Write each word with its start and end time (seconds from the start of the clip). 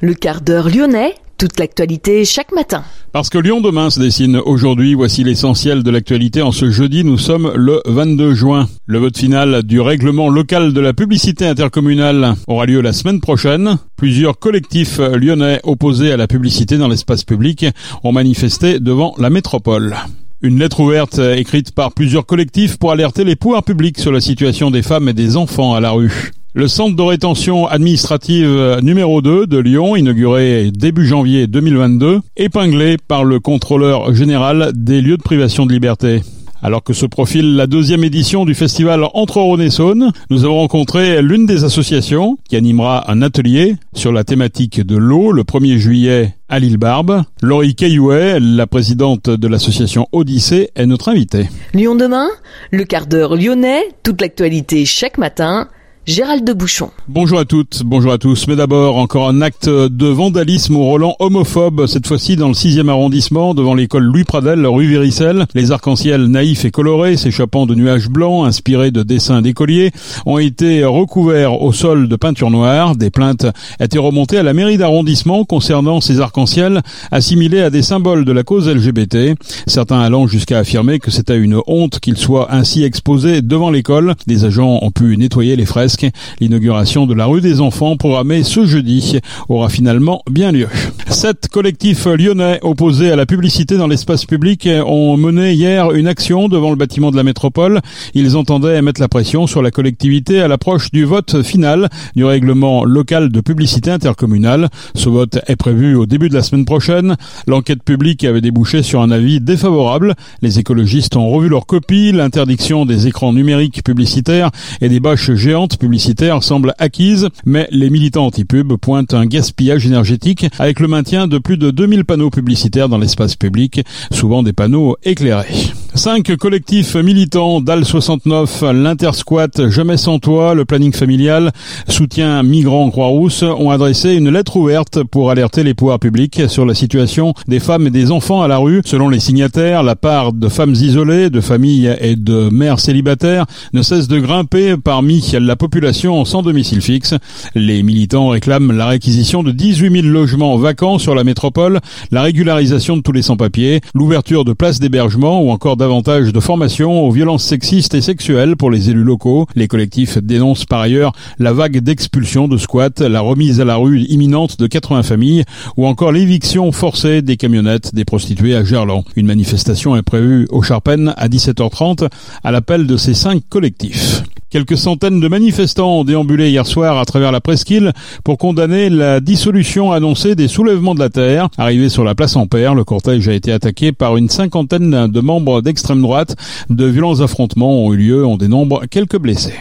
Le 0.00 0.14
quart 0.14 0.42
d'heure 0.42 0.68
lyonnais, 0.68 1.14
toute 1.38 1.58
l'actualité 1.58 2.24
chaque 2.24 2.52
matin. 2.52 2.84
Parce 3.10 3.30
que 3.30 3.38
Lyon 3.38 3.60
demain 3.60 3.90
se 3.90 3.98
dessine 3.98 4.36
aujourd'hui, 4.36 4.94
voici 4.94 5.24
l'essentiel 5.24 5.82
de 5.82 5.90
l'actualité. 5.90 6.40
En 6.40 6.52
ce 6.52 6.70
jeudi, 6.70 7.02
nous 7.02 7.18
sommes 7.18 7.50
le 7.56 7.80
22 7.84 8.32
juin. 8.32 8.68
Le 8.86 8.98
vote 9.00 9.18
final 9.18 9.64
du 9.64 9.80
règlement 9.80 10.28
local 10.28 10.72
de 10.72 10.80
la 10.80 10.92
publicité 10.92 11.48
intercommunale 11.48 12.34
aura 12.46 12.66
lieu 12.66 12.80
la 12.80 12.92
semaine 12.92 13.20
prochaine. 13.20 13.76
Plusieurs 13.96 14.38
collectifs 14.38 14.98
lyonnais 14.98 15.58
opposés 15.64 16.12
à 16.12 16.16
la 16.16 16.28
publicité 16.28 16.78
dans 16.78 16.88
l'espace 16.88 17.24
public 17.24 17.66
ont 18.04 18.12
manifesté 18.12 18.78
devant 18.78 19.16
la 19.18 19.30
métropole. 19.30 19.96
Une 20.42 20.60
lettre 20.60 20.78
ouverte 20.78 21.18
écrite 21.18 21.72
par 21.72 21.92
plusieurs 21.92 22.24
collectifs 22.24 22.76
pour 22.76 22.92
alerter 22.92 23.24
les 23.24 23.34
pouvoirs 23.34 23.64
publics 23.64 23.98
sur 23.98 24.12
la 24.12 24.20
situation 24.20 24.70
des 24.70 24.82
femmes 24.82 25.08
et 25.08 25.12
des 25.12 25.36
enfants 25.36 25.74
à 25.74 25.80
la 25.80 25.90
rue. 25.90 26.30
Le 26.54 26.66
centre 26.66 26.96
de 26.96 27.02
rétention 27.02 27.66
administrative 27.66 28.78
numéro 28.82 29.20
2 29.20 29.46
de 29.46 29.58
Lyon, 29.58 29.96
inauguré 29.96 30.70
début 30.72 31.06
janvier 31.06 31.46
2022, 31.46 32.20
épinglé 32.38 32.96
par 32.96 33.22
le 33.22 33.38
contrôleur 33.38 34.14
général 34.14 34.72
des 34.74 35.02
lieux 35.02 35.18
de 35.18 35.22
privation 35.22 35.66
de 35.66 35.72
liberté. 35.72 36.22
Alors 36.62 36.82
que 36.82 36.94
se 36.94 37.04
profile 37.04 37.54
la 37.54 37.66
deuxième 37.66 38.02
édition 38.02 38.46
du 38.46 38.54
festival 38.54 39.04
Entre 39.12 39.40
Rhône 39.40 39.60
et 39.60 39.68
Saône, 39.68 40.10
nous 40.30 40.44
avons 40.46 40.56
rencontré 40.56 41.20
l'une 41.20 41.44
des 41.44 41.64
associations 41.64 42.38
qui 42.48 42.56
animera 42.56 43.10
un 43.12 43.20
atelier 43.20 43.76
sur 43.92 44.10
la 44.10 44.24
thématique 44.24 44.80
de 44.80 44.96
l'eau 44.96 45.32
le 45.32 45.42
1er 45.42 45.76
juillet 45.76 46.34
à 46.48 46.58
l'île 46.58 46.78
Barbe. 46.78 47.24
Laurie 47.42 47.74
Caillouet, 47.74 48.40
la 48.40 48.66
présidente 48.66 49.28
de 49.28 49.48
l'association 49.48 50.08
Odyssée, 50.12 50.70
est 50.74 50.86
notre 50.86 51.10
invitée. 51.10 51.48
Lyon 51.74 51.94
demain, 51.94 52.28
le 52.70 52.84
quart 52.84 53.06
d'heure 53.06 53.36
lyonnais, 53.36 53.82
toute 54.02 54.22
l'actualité 54.22 54.86
chaque 54.86 55.18
matin 55.18 55.68
Gérald 56.08 56.42
de 56.42 56.54
Bouchon. 56.54 56.88
Bonjour 57.06 57.38
à 57.38 57.44
toutes, 57.44 57.82
bonjour 57.84 58.12
à 58.12 58.16
tous. 58.16 58.46
Mais 58.48 58.56
d'abord, 58.56 58.96
encore 58.96 59.28
un 59.28 59.42
acte 59.42 59.68
de 59.68 60.06
vandalisme 60.06 60.74
au 60.74 60.84
Roland 60.84 61.14
homophobe, 61.18 61.84
cette 61.84 62.06
fois-ci 62.06 62.34
dans 62.34 62.48
le 62.48 62.54
6e 62.54 62.88
arrondissement, 62.88 63.52
devant 63.52 63.74
l'école 63.74 64.04
Louis 64.04 64.24
Pradel, 64.24 64.66
rue 64.66 64.86
Véricelle. 64.86 65.44
Les 65.52 65.70
arcs-en-ciel 65.70 66.24
naïfs 66.28 66.64
et 66.64 66.70
colorés, 66.70 67.18
s'échappant 67.18 67.66
de 67.66 67.74
nuages 67.74 68.08
blancs 68.08 68.46
inspirés 68.46 68.90
de 68.90 69.02
dessins 69.02 69.42
d'écoliers, 69.42 69.90
ont 70.24 70.38
été 70.38 70.82
recouverts 70.82 71.60
au 71.60 71.74
sol 71.74 72.08
de 72.08 72.16
peinture 72.16 72.50
noire. 72.50 72.96
Des 72.96 73.10
plaintes 73.10 73.46
étaient 73.78 73.98
remontées 73.98 74.38
à 74.38 74.42
la 74.42 74.54
mairie 74.54 74.78
d'arrondissement 74.78 75.44
concernant 75.44 76.00
ces 76.00 76.20
arcs-en-ciel 76.20 76.80
assimilés 77.10 77.60
à 77.60 77.68
des 77.68 77.82
symboles 77.82 78.24
de 78.24 78.32
la 78.32 78.44
cause 78.44 78.66
LGBT. 78.66 79.38
Certains 79.66 80.00
allant 80.00 80.26
jusqu'à 80.26 80.60
affirmer 80.60 81.00
que 81.00 81.10
c'était 81.10 81.36
une 81.36 81.60
honte 81.66 82.00
qu'ils 82.00 82.16
soient 82.16 82.50
ainsi 82.50 82.82
exposés 82.82 83.42
devant 83.42 83.70
l'école. 83.70 84.14
Des 84.26 84.46
agents 84.46 84.78
ont 84.80 84.90
pu 84.90 85.14
nettoyer 85.18 85.54
les 85.54 85.66
fresques 85.66 85.97
L'inauguration 86.40 87.06
de 87.06 87.14
la 87.14 87.26
rue 87.26 87.40
des 87.40 87.60
enfants 87.60 87.96
programmée 87.96 88.42
ce 88.42 88.66
jeudi 88.66 89.18
aura 89.48 89.68
finalement 89.68 90.22
bien 90.30 90.52
lieu. 90.52 90.68
Sept 91.08 91.48
collectifs 91.48 92.06
lyonnais 92.06 92.58
opposés 92.62 93.10
à 93.10 93.16
la 93.16 93.26
publicité 93.26 93.76
dans 93.76 93.86
l'espace 93.86 94.24
public 94.24 94.68
ont 94.86 95.16
mené 95.16 95.52
hier 95.52 95.92
une 95.92 96.06
action 96.06 96.48
devant 96.48 96.70
le 96.70 96.76
bâtiment 96.76 97.10
de 97.10 97.16
la 97.16 97.22
métropole. 97.22 97.80
Ils 98.14 98.36
entendaient 98.36 98.82
mettre 98.82 99.00
la 99.00 99.08
pression 99.08 99.46
sur 99.46 99.62
la 99.62 99.70
collectivité 99.70 100.40
à 100.40 100.48
l'approche 100.48 100.90
du 100.90 101.04
vote 101.04 101.42
final 101.42 101.88
du 102.14 102.24
règlement 102.24 102.84
local 102.84 103.30
de 103.30 103.40
publicité 103.40 103.90
intercommunale. 103.90 104.68
Ce 104.94 105.08
vote 105.08 105.38
est 105.46 105.56
prévu 105.56 105.94
au 105.94 106.06
début 106.06 106.28
de 106.28 106.34
la 106.34 106.42
semaine 106.42 106.64
prochaine. 106.64 107.16
L'enquête 107.46 107.82
publique 107.82 108.24
avait 108.24 108.40
débouché 108.40 108.82
sur 108.82 109.00
un 109.00 109.10
avis 109.10 109.40
défavorable. 109.40 110.14
Les 110.42 110.58
écologistes 110.58 111.16
ont 111.16 111.28
revu 111.30 111.48
leur 111.48 111.66
copie. 111.66 112.12
L'interdiction 112.12 112.84
des 112.84 113.06
écrans 113.06 113.32
numériques 113.32 113.82
publicitaires 113.82 114.50
et 114.80 114.88
des 114.88 115.00
bâches 115.00 115.32
géantes 115.32 115.78
publicitaire 115.88 116.42
semble 116.42 116.74
acquise, 116.76 117.30
mais 117.46 117.66
les 117.70 117.88
militants 117.88 118.26
anti-pub 118.26 118.74
pointent 118.74 119.14
un 119.14 119.24
gaspillage 119.24 119.86
énergétique 119.86 120.44
avec 120.58 120.80
le 120.80 120.86
maintien 120.86 121.26
de 121.26 121.38
plus 121.38 121.56
de 121.56 121.70
2000 121.70 122.04
panneaux 122.04 122.28
publicitaires 122.28 122.90
dans 122.90 122.98
l'espace 122.98 123.36
public, 123.36 123.80
souvent 124.10 124.42
des 124.42 124.52
panneaux 124.52 124.98
éclairés. 125.02 125.72
Cinq 125.98 126.36
collectifs 126.36 126.94
militants 126.94 127.60
d'Al 127.60 127.84
69, 127.84 128.62
l'Intersquat, 128.72 129.48
Jamais 129.68 129.96
sans 129.96 130.20
toi, 130.20 130.54
le 130.54 130.64
planning 130.64 130.92
familial, 130.92 131.50
soutien 131.88 132.44
migrants 132.44 132.88
Croix-Rousse 132.88 133.42
ont 133.42 133.70
adressé 133.70 134.14
une 134.14 134.30
lettre 134.30 134.58
ouverte 134.58 135.02
pour 135.02 135.32
alerter 135.32 135.64
les 135.64 135.74
pouvoirs 135.74 135.98
publics 135.98 136.42
sur 136.48 136.64
la 136.64 136.74
situation 136.74 137.34
des 137.48 137.58
femmes 137.58 137.88
et 137.88 137.90
des 137.90 138.12
enfants 138.12 138.42
à 138.42 138.46
la 138.46 138.58
rue. 138.58 138.80
Selon 138.84 139.08
les 139.08 139.18
signataires, 139.18 139.82
la 139.82 139.96
part 139.96 140.32
de 140.32 140.48
femmes 140.48 140.74
isolées, 140.74 141.30
de 141.30 141.40
familles 141.40 141.92
et 142.00 142.14
de 142.14 142.48
mères 142.48 142.78
célibataires 142.78 143.46
ne 143.72 143.82
cesse 143.82 144.06
de 144.06 144.20
grimper 144.20 144.76
parmi 144.76 145.32
la 145.32 145.56
population 145.56 146.24
sans 146.24 146.42
domicile 146.42 146.80
fixe. 146.80 147.14
Les 147.56 147.82
militants 147.82 148.28
réclament 148.28 148.70
la 148.70 148.86
réquisition 148.86 149.42
de 149.42 149.50
18 149.50 150.02
000 150.02 150.06
logements 150.06 150.56
vacants 150.58 150.98
sur 150.98 151.16
la 151.16 151.24
métropole, 151.24 151.80
la 152.12 152.22
régularisation 152.22 152.96
de 152.96 153.02
tous 153.02 153.12
les 153.12 153.22
sans-papiers, 153.22 153.80
l'ouverture 153.94 154.44
de 154.44 154.52
places 154.52 154.78
d'hébergement 154.78 155.42
ou 155.42 155.50
encore 155.50 155.76
davantage 155.88 156.34
de 156.34 156.40
formation 156.40 157.02
aux 157.06 157.10
violences 157.10 157.44
sexistes 157.44 157.94
et 157.94 158.02
sexuelles 158.02 158.56
pour 158.56 158.70
les 158.70 158.90
élus 158.90 159.04
locaux. 159.04 159.46
Les 159.54 159.68
collectifs 159.68 160.18
dénoncent 160.18 160.66
par 160.66 160.80
ailleurs 160.80 161.12
la 161.38 161.54
vague 161.54 161.78
d'expulsion 161.78 162.46
de 162.46 162.58
squats, 162.58 162.90
la 163.00 163.20
remise 163.20 163.58
à 163.62 163.64
la 163.64 163.76
rue 163.76 164.00
imminente 164.00 164.58
de 164.58 164.66
80 164.66 165.02
familles 165.02 165.44
ou 165.78 165.86
encore 165.86 166.12
l'éviction 166.12 166.72
forcée 166.72 167.22
des 167.22 167.38
camionnettes 167.38 167.94
des 167.94 168.04
prostituées 168.04 168.54
à 168.54 168.64
Gerland. 168.64 169.02
Une 169.16 169.24
manifestation 169.24 169.96
est 169.96 170.02
prévue 170.02 170.46
au 170.50 170.60
Charpennes 170.60 171.14
à 171.16 171.28
17h30 171.28 172.10
à 172.44 172.50
l'appel 172.50 172.86
de 172.86 172.98
ces 172.98 173.14
cinq 173.14 173.42
collectifs. 173.48 174.24
Quelques 174.50 174.78
centaines 174.78 175.20
de 175.20 175.28
manifestants 175.28 175.98
ont 175.98 176.04
déambulé 176.04 176.48
hier 176.48 176.66
soir 176.66 176.96
à 176.96 177.04
travers 177.04 177.32
la 177.32 177.42
presqu'île 177.42 177.92
pour 178.24 178.38
condamner 178.38 178.88
la 178.88 179.20
dissolution 179.20 179.92
annoncée 179.92 180.36
des 180.36 180.48
soulèvements 180.48 180.94
de 180.94 181.00
la 181.00 181.10
terre. 181.10 181.50
Arrivé 181.58 181.90
sur 181.90 182.02
la 182.02 182.14
place 182.14 182.34
Ampère, 182.34 182.74
le 182.74 182.82
cortège 182.82 183.28
a 183.28 183.34
été 183.34 183.52
attaqué 183.52 183.92
par 183.92 184.16
une 184.16 184.30
cinquantaine 184.30 185.08
de 185.08 185.20
membres 185.20 185.60
d'extrême 185.78 186.02
droite. 186.02 186.34
De 186.68 186.86
violents 186.86 187.20
affrontements 187.20 187.84
ont 187.84 187.92
eu 187.94 187.96
lieu, 187.96 188.26
on 188.26 188.36
dénombre 188.36 188.82
quelques 188.90 189.16
blessés. 189.16 189.54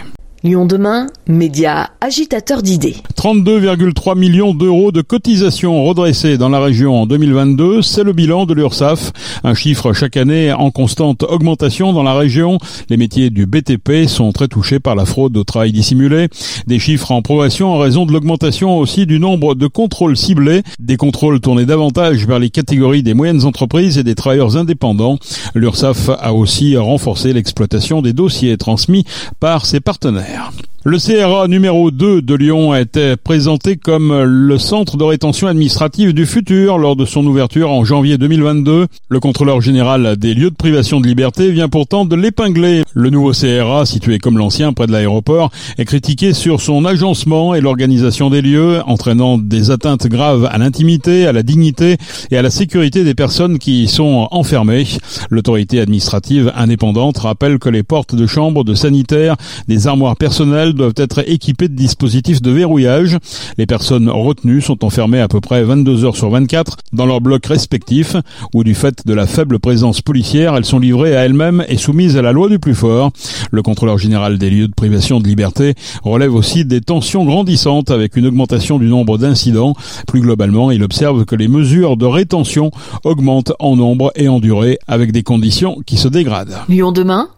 Lyon 0.43 0.67
demain, 0.67 1.07
média 1.27 1.89
agitateur 1.99 2.61
d'idées. 2.61 2.97
32,3 3.17 4.15
millions 4.15 4.53
d'euros 4.53 4.91
de 4.91 5.01
cotisations 5.01 5.83
redressées 5.83 6.37
dans 6.37 6.49
la 6.49 6.59
région 6.59 7.01
en 7.01 7.07
2022, 7.07 7.81
c'est 7.81 8.03
le 8.03 8.13
bilan 8.13 8.45
de 8.45 8.53
l'URSSAF, 8.53 9.13
un 9.43 9.55
chiffre 9.55 9.93
chaque 9.93 10.15
année 10.15 10.53
en 10.53 10.69
constante 10.69 11.23
augmentation 11.23 11.91
dans 11.91 12.03
la 12.03 12.13
région. 12.13 12.59
Les 12.91 12.97
métiers 12.97 13.31
du 13.31 13.47
BTP 13.47 14.07
sont 14.07 14.31
très 14.31 14.47
touchés 14.47 14.79
par 14.79 14.93
la 14.93 15.05
fraude 15.05 15.35
au 15.37 15.43
travail 15.43 15.71
dissimulé, 15.71 16.27
des 16.67 16.77
chiffres 16.77 17.11
en 17.11 17.23
progression 17.23 17.73
en 17.73 17.79
raison 17.79 18.05
de 18.05 18.13
l'augmentation 18.13 18.77
aussi 18.77 19.07
du 19.07 19.19
nombre 19.19 19.55
de 19.55 19.65
contrôles 19.65 20.17
ciblés, 20.17 20.61
des 20.79 20.97
contrôles 20.97 21.39
tournés 21.39 21.65
davantage 21.65 22.27
vers 22.27 22.37
les 22.37 22.51
catégories 22.51 23.01
des 23.01 23.15
moyennes 23.15 23.43
entreprises 23.43 23.97
et 23.97 24.03
des 24.03 24.13
travailleurs 24.13 24.55
indépendants. 24.55 25.17
L'URSSAF 25.55 26.09
a 26.09 26.31
aussi 26.35 26.77
renforcé 26.77 27.33
l'exploitation 27.33 28.03
des 28.03 28.13
dossiers 28.13 28.55
transmis 28.57 29.03
par 29.39 29.65
ses 29.65 29.79
partenaires. 29.79 30.26
Yeah. 30.27 30.51
Le 30.89 30.99
CRA 30.99 31.49
numéro 31.49 31.91
2 31.91 32.21
de 32.21 32.33
Lyon 32.33 32.71
a 32.71 32.79
été 32.79 33.17
présenté 33.17 33.75
comme 33.75 34.23
le 34.23 34.57
centre 34.57 34.95
de 34.95 35.03
rétention 35.03 35.47
administrative 35.47 36.13
du 36.13 36.25
futur 36.25 36.77
lors 36.77 36.95
de 36.95 37.03
son 37.03 37.25
ouverture 37.25 37.71
en 37.71 37.83
janvier 37.83 38.17
2022. 38.17 38.87
Le 39.09 39.19
contrôleur 39.19 39.59
général 39.59 40.15
des 40.15 40.33
lieux 40.33 40.49
de 40.49 40.55
privation 40.55 41.01
de 41.01 41.07
liberté 41.07 41.51
vient 41.51 41.67
pourtant 41.67 42.05
de 42.05 42.15
l'épingler. 42.15 42.83
Le 42.93 43.09
nouveau 43.09 43.33
CRA, 43.33 43.85
situé 43.85 44.17
comme 44.17 44.37
l'ancien 44.37 44.71
près 44.71 44.87
de 44.87 44.93
l'aéroport, 44.93 45.51
est 45.77 45.83
critiqué 45.83 46.31
sur 46.31 46.61
son 46.61 46.85
agencement 46.85 47.53
et 47.53 47.59
l'organisation 47.59 48.29
des 48.29 48.41
lieux, 48.41 48.79
entraînant 48.85 49.37
des 49.37 49.71
atteintes 49.71 50.07
graves 50.07 50.47
à 50.49 50.57
l'intimité, 50.57 51.27
à 51.27 51.33
la 51.33 51.43
dignité 51.43 51.97
et 52.31 52.37
à 52.37 52.41
la 52.41 52.49
sécurité 52.49 53.03
des 53.03 53.13
personnes 53.13 53.59
qui 53.59 53.83
y 53.83 53.87
sont 53.89 54.29
enfermées. 54.31 54.87
L'autorité 55.29 55.81
administrative 55.81 56.53
indépendante 56.55 57.17
rappelle 57.17 57.59
que 57.59 57.67
les 57.67 57.83
portes 57.83 58.15
de 58.15 58.25
chambre, 58.25 58.63
de 58.63 58.73
sanitaires, 58.73 59.35
des 59.67 59.87
armoires 59.87 60.15
personnelles 60.15 60.76
doivent 60.77 60.93
être 60.95 61.29
équipées 61.29 61.67
de 61.67 61.75
dispositifs 61.75 62.41
de 62.41 62.51
verrouillage. 62.51 63.17
Les 63.57 63.65
personnes 63.65 64.09
retenues 64.09 64.61
sont 64.61 64.85
enfermées 64.85 65.19
à 65.19 65.27
peu 65.27 65.41
près 65.41 65.63
22 65.63 66.05
heures 66.05 66.15
sur 66.15 66.29
24 66.29 66.77
dans 66.93 67.05
leurs 67.05 67.21
blocs 67.21 67.45
respectifs, 67.45 68.15
où 68.53 68.63
du 68.63 68.75
fait 68.75 69.05
de 69.05 69.13
la 69.13 69.27
faible 69.27 69.59
présence 69.59 70.01
policière, 70.01 70.55
elles 70.55 70.65
sont 70.65 70.79
livrées 70.79 71.15
à 71.15 71.25
elles-mêmes 71.25 71.65
et 71.67 71.77
soumises 71.77 72.17
à 72.17 72.21
la 72.21 72.31
loi 72.31 72.49
du 72.49 72.59
plus 72.59 72.75
fort. 72.75 73.11
Le 73.51 73.61
contrôleur 73.61 73.97
général 73.97 74.37
des 74.37 74.49
lieux 74.49 74.67
de 74.67 74.73
privation 74.73 75.19
de 75.19 75.27
liberté 75.27 75.75
relève 76.03 76.33
aussi 76.33 76.65
des 76.65 76.81
tensions 76.81 77.25
grandissantes 77.25 77.91
avec 77.91 78.15
une 78.15 78.27
augmentation 78.27 78.79
du 78.79 78.85
nombre 78.85 79.17
d'incidents. 79.17 79.73
Plus 80.07 80.21
globalement, 80.21 80.71
il 80.71 80.83
observe 80.83 81.25
que 81.25 81.35
les 81.35 81.47
mesures 81.47 81.97
de 81.97 82.05
rétention 82.05 82.71
augmentent 83.03 83.53
en 83.59 83.75
nombre 83.75 84.11
et 84.15 84.27
en 84.27 84.39
durée 84.39 84.79
avec 84.87 85.11
des 85.11 85.23
conditions 85.23 85.77
qui 85.85 85.97
se 85.97 86.07
dégradent. 86.07 86.57
Lyon 86.69 86.91
demain 86.91 87.29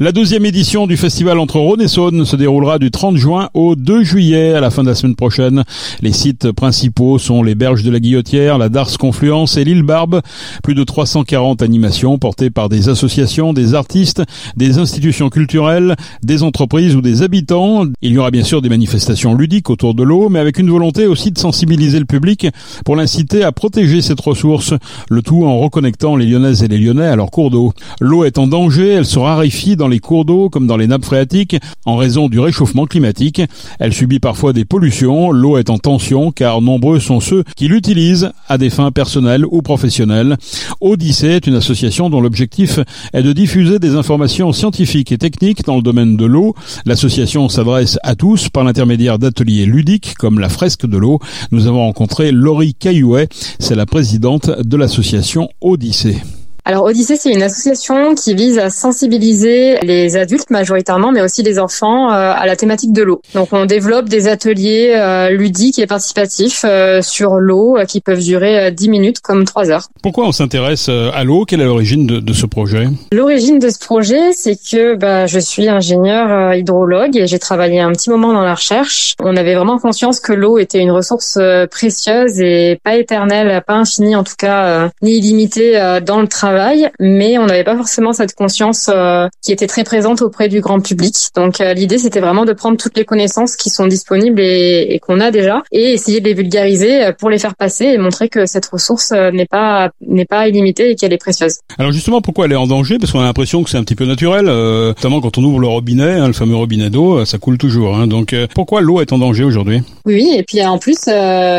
La 0.00 0.10
deuxième 0.10 0.44
édition 0.44 0.88
du 0.88 0.96
festival 0.96 1.38
entre 1.38 1.60
Rhône 1.60 1.80
et 1.80 1.86
Saône 1.86 2.24
se 2.24 2.34
déroulera 2.34 2.80
du 2.80 2.90
30 2.90 3.16
juin 3.16 3.48
au 3.54 3.76
2 3.76 4.02
juillet 4.02 4.54
à 4.54 4.60
la 4.60 4.70
fin 4.70 4.82
de 4.82 4.88
la 4.88 4.96
semaine 4.96 5.14
prochaine. 5.14 5.62
Les 6.00 6.12
sites 6.12 6.50
principaux 6.50 7.18
sont 7.18 7.44
les 7.44 7.54
berges 7.54 7.84
de 7.84 7.92
la 7.92 8.00
Guillotière, 8.00 8.58
la 8.58 8.68
Darse 8.68 8.96
Confluence 8.96 9.56
et 9.56 9.62
l'île 9.62 9.84
Barbe. 9.84 10.20
Plus 10.64 10.74
de 10.74 10.82
340 10.82 11.62
animations 11.62 12.18
portées 12.18 12.50
par 12.50 12.68
des 12.68 12.88
associations, 12.88 13.52
des 13.52 13.74
artistes, 13.74 14.24
des 14.56 14.78
institutions 14.78 15.28
culturelles, 15.28 15.94
des 16.24 16.42
entreprises 16.42 16.96
ou 16.96 17.02
des 17.02 17.22
habitants. 17.22 17.84
Il 18.00 18.10
y 18.10 18.18
aura 18.18 18.32
bien 18.32 18.42
sûr 18.42 18.62
des 18.62 18.68
manifestations 18.68 19.34
ludiques 19.34 19.70
autour 19.70 19.94
de 19.94 20.02
l'eau, 20.02 20.28
mais 20.28 20.40
avec 20.40 20.58
une 20.58 20.70
volonté 20.70 21.06
aussi 21.06 21.30
de 21.30 21.38
sensibiliser 21.38 22.00
le 22.00 22.06
public 22.06 22.48
pour 22.84 22.96
l'inciter 22.96 23.44
à 23.44 23.52
protéger 23.52 24.02
cette 24.02 24.20
ressource, 24.20 24.74
le 25.08 25.22
tout 25.22 25.44
en 25.44 25.60
reconnectant 25.60 26.16
les 26.16 26.26
Lyonnaises 26.26 26.64
et 26.64 26.68
les 26.68 26.78
Lyonnais 26.78 27.06
à 27.06 27.14
leur 27.14 27.30
cours 27.30 27.52
d'eau. 27.52 27.72
L'eau 28.00 28.24
est 28.24 28.38
en 28.38 28.48
danger, 28.48 28.71
elle 28.80 29.06
se 29.06 29.18
raréfie 29.18 29.76
dans 29.76 29.88
les 29.88 29.98
cours 29.98 30.24
d'eau 30.24 30.48
comme 30.48 30.66
dans 30.66 30.76
les 30.76 30.86
nappes 30.86 31.04
phréatiques 31.04 31.56
en 31.84 31.96
raison 31.96 32.28
du 32.28 32.40
réchauffement 32.40 32.86
climatique. 32.86 33.42
Elle 33.78 33.92
subit 33.92 34.18
parfois 34.18 34.52
des 34.52 34.64
pollutions, 34.64 35.30
l'eau 35.30 35.58
est 35.58 35.70
en 35.70 35.78
tension 35.78 36.32
car 36.32 36.62
nombreux 36.62 37.00
sont 37.00 37.20
ceux 37.20 37.44
qui 37.56 37.68
l'utilisent 37.68 38.30
à 38.48 38.58
des 38.58 38.70
fins 38.70 38.90
personnelles 38.90 39.44
ou 39.46 39.62
professionnelles. 39.62 40.36
Odyssée 40.80 41.28
est 41.28 41.46
une 41.46 41.54
association 41.54 42.10
dont 42.10 42.20
l'objectif 42.20 42.80
est 43.12 43.22
de 43.22 43.32
diffuser 43.32 43.78
des 43.78 43.94
informations 43.94 44.52
scientifiques 44.52 45.12
et 45.12 45.18
techniques 45.18 45.64
dans 45.64 45.76
le 45.76 45.82
domaine 45.82 46.16
de 46.16 46.24
l'eau. 46.24 46.54
L'association 46.86 47.48
s'adresse 47.48 47.98
à 48.02 48.14
tous 48.14 48.48
par 48.48 48.64
l'intermédiaire 48.64 49.18
d'ateliers 49.18 49.66
ludiques 49.66 50.14
comme 50.18 50.38
la 50.38 50.48
fresque 50.48 50.86
de 50.86 50.96
l'eau. 50.96 51.18
Nous 51.50 51.66
avons 51.66 51.80
rencontré 51.80 52.32
Laurie 52.32 52.74
Caillouet, 52.74 53.28
c'est 53.58 53.74
la 53.74 53.86
présidente 53.86 54.50
de 54.50 54.76
l'association 54.76 55.48
Odyssée. 55.60 56.22
Alors 56.64 56.84
Odyssée, 56.84 57.16
c'est 57.16 57.32
une 57.32 57.42
association 57.42 58.14
qui 58.14 58.34
vise 58.34 58.56
à 58.60 58.70
sensibiliser 58.70 59.80
les 59.82 60.16
adultes 60.16 60.48
majoritairement, 60.48 61.10
mais 61.10 61.20
aussi 61.20 61.42
les 61.42 61.58
enfants 61.58 62.12
euh, 62.12 62.32
à 62.36 62.46
la 62.46 62.54
thématique 62.54 62.92
de 62.92 63.02
l'eau. 63.02 63.20
Donc 63.34 63.48
on 63.50 63.64
développe 63.64 64.08
des 64.08 64.28
ateliers 64.28 64.94
euh, 64.96 65.30
ludiques 65.30 65.80
et 65.80 65.88
participatifs 65.88 66.64
euh, 66.64 67.02
sur 67.02 67.34
l'eau 67.40 67.78
qui 67.88 68.00
peuvent 68.00 68.22
durer 68.22 68.70
10 68.70 68.88
minutes 68.88 69.20
comme 69.20 69.44
3 69.44 69.70
heures. 69.72 69.88
Pourquoi 70.04 70.24
on 70.24 70.30
s'intéresse 70.30 70.88
à 70.88 71.24
l'eau? 71.24 71.44
Quelle 71.46 71.62
est 71.62 71.66
l'origine 71.66 72.06
de, 72.06 72.20
de, 72.20 72.32
ce 72.32 72.46
projet? 72.46 72.86
L'origine 73.10 73.58
de 73.58 73.68
ce 73.68 73.80
projet, 73.80 74.32
c'est 74.32 74.54
que 74.56 74.94
bah, 74.94 75.26
je 75.26 75.40
suis 75.40 75.68
ingénieur 75.68 76.54
hydrologue 76.54 77.16
et 77.16 77.26
j'ai 77.26 77.40
travaillé 77.40 77.80
un 77.80 77.90
petit 77.90 78.08
moment 78.08 78.32
dans 78.32 78.44
la 78.44 78.54
recherche. 78.54 79.16
On 79.20 79.36
avait 79.36 79.56
vraiment 79.56 79.80
conscience 79.80 80.20
que 80.20 80.32
l'eau 80.32 80.58
était 80.58 80.78
une 80.78 80.92
ressource 80.92 81.40
précieuse 81.72 82.40
et 82.40 82.78
pas 82.84 82.94
éternelle, 82.94 83.64
pas 83.66 83.74
infinie 83.74 84.14
en 84.14 84.22
tout 84.22 84.36
cas, 84.38 84.90
ni 85.02 85.18
illimitée 85.18 85.98
dans 86.06 86.20
le 86.20 86.28
travail 86.28 86.51
mais 87.00 87.38
on 87.38 87.46
n'avait 87.46 87.64
pas 87.64 87.76
forcément 87.76 88.12
cette 88.12 88.34
conscience 88.34 88.90
euh, 88.92 89.28
qui 89.42 89.52
était 89.52 89.66
très 89.66 89.84
présente 89.84 90.22
auprès 90.22 90.48
du 90.48 90.60
grand 90.60 90.80
public. 90.80 91.14
Donc 91.34 91.60
euh, 91.60 91.74
l'idée, 91.74 91.98
c'était 91.98 92.20
vraiment 92.20 92.44
de 92.44 92.52
prendre 92.52 92.76
toutes 92.76 92.96
les 92.96 93.04
connaissances 93.04 93.56
qui 93.56 93.70
sont 93.70 93.86
disponibles 93.86 94.40
et, 94.40 95.00
qu'on 95.02 95.20
a 95.20 95.30
déjà, 95.30 95.62
et 95.72 95.92
essayer 95.92 96.20
de 96.20 96.28
les 96.28 96.34
vulgariser 96.34 97.04
euh, 97.04 97.12
pour 97.12 97.30
les 97.30 97.38
faire 97.38 97.54
passer 97.54 97.86
et 97.86 97.98
montrer 97.98 98.28
que 98.28 98.46
cette 98.46 98.66
ressource 98.66 99.12
n'est 99.12 99.46
pas 99.46 99.90
n'est 100.06 100.24
pas 100.24 100.48
illimitée 100.48 100.90
et 100.90 100.94
qu'elle 100.94 101.12
est 101.12 101.18
précieuse. 101.18 101.58
Alors 101.78 101.92
justement, 101.92 102.20
pourquoi 102.20 102.46
elle 102.46 102.52
est 102.52 102.56
en 102.56 102.66
danger? 102.66 102.98
Parce 102.98 103.12
qu'on 103.12 103.20
a 103.20 103.24
l'impression 103.24 103.62
que 103.62 103.70
c'est 103.70 103.78
un 103.78 103.84
petit 103.84 103.94
peu 103.94 104.04
naturel, 104.04 104.46
notamment 104.46 105.20
quand 105.20 105.38
on 105.38 105.44
ouvre 105.44 105.58
le 105.58 105.66
robinet, 105.66 106.12
hein, 106.12 106.26
le 106.26 106.32
fameux 106.32 106.56
robinet 106.56 106.90
d'eau, 106.90 107.24
ça 107.24 107.38
coule 107.38 107.58
toujours. 107.58 107.96
Hein. 107.96 108.06
Donc 108.06 108.34
pourquoi 108.54 108.80
l'eau 108.80 109.00
est 109.00 109.12
en 109.12 109.18
danger 109.18 109.44
aujourd'hui? 109.44 109.82
Oui, 110.04 110.34
et 110.36 110.42
puis 110.42 110.64
en 110.64 110.78
plus, 110.78 110.98